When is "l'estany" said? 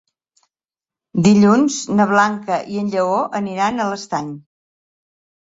3.93-4.35